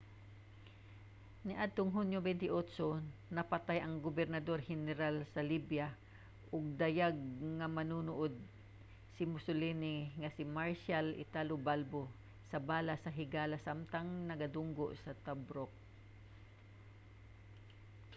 niadtong 1.47 1.91
hunyo 1.97 2.19
28 2.25 3.37
napatay 3.37 3.77
ang 3.81 3.93
gobernador-heneral 4.05 5.15
sa 5.33 5.41
libya 5.51 5.87
ug 6.55 6.63
dayag 6.81 7.17
nga 7.57 7.67
manununod 7.77 8.33
ni 9.17 9.25
mussolini 9.33 9.95
nga 10.19 10.29
si 10.35 10.43
marshall 10.57 11.07
italo 11.25 11.55
balbo 11.67 12.03
sa 12.49 12.57
bala 12.69 12.95
sa 12.99 13.11
higala 13.17 13.57
samtang 13.65 14.09
nagadunggo 14.29 14.87
sa 15.03 15.11
tobruk 15.25 15.71